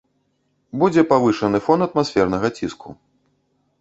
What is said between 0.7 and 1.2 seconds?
Будзе